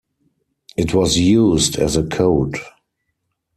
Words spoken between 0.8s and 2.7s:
was used as a code.